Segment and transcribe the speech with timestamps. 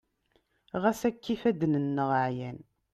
[0.81, 2.59] ɣas akka ifadden-nneɣ ɛyan